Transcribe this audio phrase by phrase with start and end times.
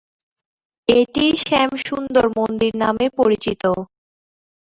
[0.87, 3.63] এটিই 'শ্যামসুন্দর মন্দির' নামে পরিচিত।